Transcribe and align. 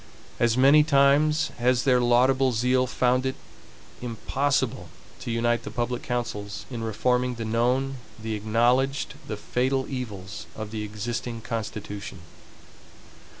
As 0.39 0.57
many 0.57 0.81
times 0.81 1.51
has 1.59 1.83
their 1.83 2.01
laudable 2.01 2.53
zeal 2.53 2.87
found 2.87 3.23
it 3.23 3.35
impossible 4.01 4.89
to 5.19 5.29
UNITE 5.29 5.61
THE 5.61 5.69
PUBLIC 5.69 6.01
COUNCILS 6.01 6.65
in 6.71 6.81
reforming 6.83 7.35
the 7.35 7.45
known, 7.45 7.97
the 8.19 8.33
acknowledged, 8.33 9.13
the 9.27 9.37
fatal 9.37 9.85
evils 9.87 10.47
of 10.55 10.71
the 10.71 10.81
existing 10.81 11.41
constitution. 11.41 12.21